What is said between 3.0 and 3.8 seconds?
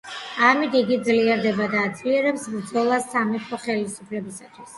სამეფო